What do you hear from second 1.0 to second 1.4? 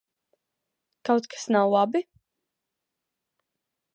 Kaut